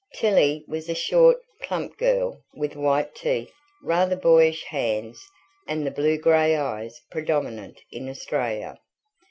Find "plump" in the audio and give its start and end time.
1.61-1.95